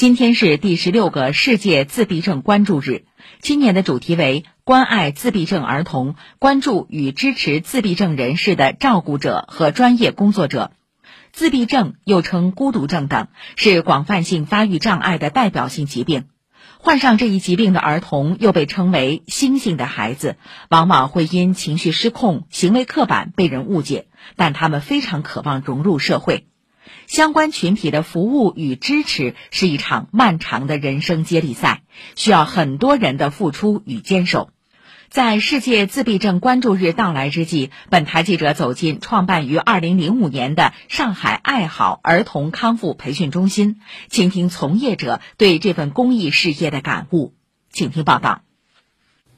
[0.00, 3.04] 今天是第十六个世界自闭症关注日，
[3.42, 10.70] 今年的主题为关爱自闭症儿童，关注与支持自闭症人士的照顾者和专业工作者。
[11.32, 16.28] 自闭症又称孤独症等，是广泛性发育障碍的代表性疾病。
[16.78, 20.36] 患上这一疾病的儿童又被称为“星星的孩子”，
[20.70, 24.06] 往往会因情绪失控、行为刻板被人误解，
[24.36, 26.46] 但他们非常渴望融入社会。
[27.06, 31.82] 相关群体的服务与支持是一场漫长的人生接力赛，
[32.14, 34.50] 需要很多人的付出与坚守。
[35.08, 47.34] 在世界自闭症关注日到来之际，本台记者走进创办于2005年的上海爱好儿童康复培训中心，倾听从业者对这份公益事业的感悟。
[47.72, 48.42] 请听报道。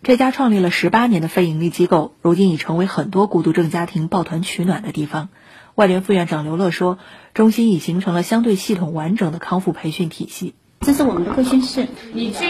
[0.05, 5.28] 这家创立了十八年的非营利机构，如今已成为很多孤独症家庭抱团取暖的地方。
[5.77, 6.98] 外联副院长刘乐说
[7.34, 10.55] ：“中心已形成了相对系统完整的康复培训体系。
[10.80, 12.45] 这是我们的会训室，你去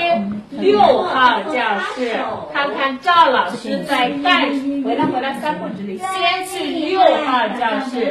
[0.48, 2.18] 六号教室
[2.54, 4.48] 看看赵老师在干。
[4.82, 8.10] 回来回来，三步之内，先去六号教室。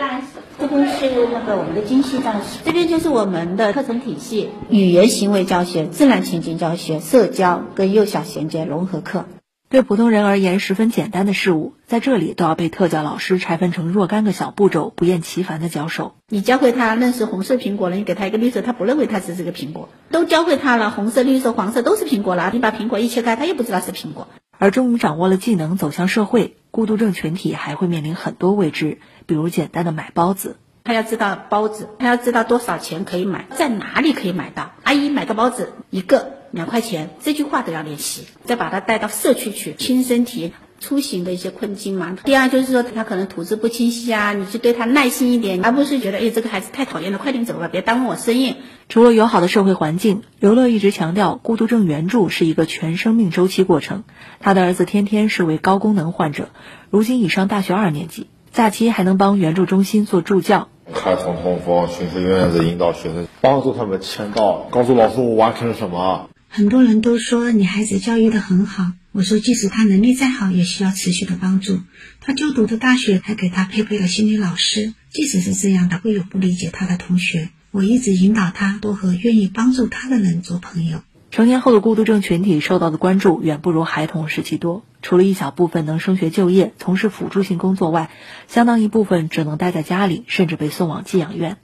[0.62, 9.26] 这边是那个我们的精细教室，这边就是我们的课程体系：语言行为教学、自然情景教学、社交跟幼小衔接融合课。”
[9.70, 16.14] 对普通人而言十分简单的事物，在这里都要被特教老师拆分成若干个小步骤，不厌其烦的教授。
[16.28, 19.90] 你教会他认识红色苹果了，你给他一个绿色，他不认为它是这个苹果。
[20.12, 24.28] 都教会他了，红色、绿色、黄色都是苹果了，你把苹果一切开，他又不知道是苹果。
[24.62, 34.74] 而终于掌握了技能，走向社会，孤独症群体还会面临很多未知，比如简单的买包子，他要知道包子，他要知道多少钱可以买，在哪里可以买到。
[34.84, 36.38] 阿姨买个包子一个。
[36.52, 40.52] 两块钱，这句话都要练习，再把他带到社区去，亲身体验
[40.82, 42.18] 出行的一些困境嘛。
[42.26, 48.58] 第二就是说，他可能吐字不清晰啊，你就对他耐心一点，而不是觉得哎这个孩子太讨厌了，快点走吧，别耽误我生意。
[48.90, 54.04] 除了友好的社会环境，刘乐一直强调，孤独症援助是一个全生命周期过程。
[54.42, 56.50] 他的儿子天天是位高功能患者，
[56.90, 66.28] 如今已上大学二年级，假期还能帮援助中心做助教，开通通风，巡视院子，引导学生，帮助他们签到，告诉老师我完成了什么。
[66.50, 71.82] 很多人都说你孩子教育的很好，我说即使他能力再好，也需要持续的帮助。
[72.22, 77.50] 他就读的大学还给他配备了心理老师，即使是这样，他会有不理解他的同学。
[77.72, 81.04] 我一直引导他多和愿意帮助他的人做朋友。
[81.30, 88.10] 成年后的孤独症群体受到的关注远不如孩童时期多，除了一小部分能升学就业、从事辅助性工作外，
[88.48, 91.58] 相当一部分只能待在家里，甚至被送往寄养院。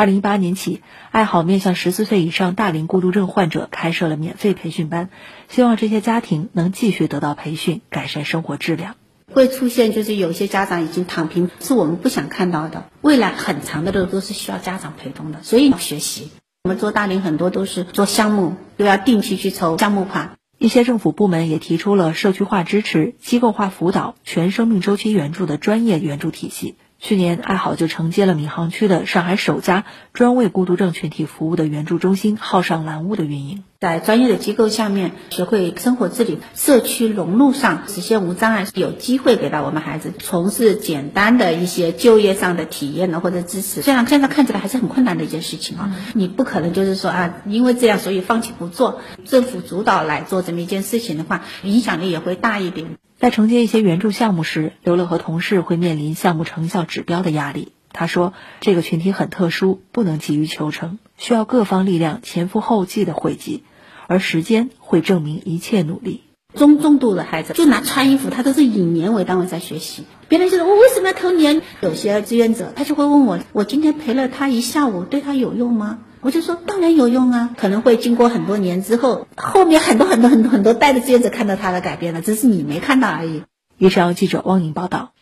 [0.00, 0.80] 二零一八年起，
[1.10, 5.10] 爱好面向十四岁以上大龄孤独症患者开设了免费培训班，
[5.50, 8.94] 希望这些家庭能继续得到培训，改善生活质量。
[9.30, 12.86] 会出现就是有些家长已经躺平，是我们不想看到的。
[13.02, 16.30] 未来很长的路都是需要家长陪同的，所以要学习。
[16.64, 20.38] 我们做大龄很多都是做项目，都要定期去筹项目款。
[20.56, 26.76] 一些政府部门也提出了社区化支持、机构化辅导、全生命周期援助的专业援助体系。
[27.00, 33.64] 去年，爱好就承接了闵行区的上海首家专为孤独症群体服务的援助中心“号上蓝屋”的运营。
[33.80, 43.80] 在专业的机构下面，学会生活自理、社区融入上实现无障碍，有机会给到我们孩子从事简单的一些就业上的体验呢，或者支持。
[43.80, 49.00] 虽然现在看起来还是很困难的一件事情啊，你不可能就是说啊，因为这样所以放弃不做。
[49.24, 52.98] 政府主导来做这么一件事情的话，影响力也会大一点。
[53.20, 57.72] 在承接一些援助项目时，刘乐和同事会面临项目成效指标的压力。
[57.92, 58.32] 他说
[58.62, 63.62] ：“这个群体很特殊，不能急于求成，需要各方力量前赴后继的汇集。”
[64.08, 66.22] 而时间会证明一切努力。
[66.54, 70.04] 中重度的孩子，就拿穿衣服，他都是以年为单位在学习。
[70.28, 71.60] 别人觉得我为什么要投年？
[71.82, 75.98] 有些志愿者他就会问我：我今天陪了他一下午，对他有用吗？
[76.20, 77.50] 我就说当然有用啊。
[77.56, 83.42] 可能会经过很多年之后，后面很多很多很多很多代的志愿者看到他的改变了，只是你没看到而已。
[83.78, 85.12] 以上记者汪颖报道。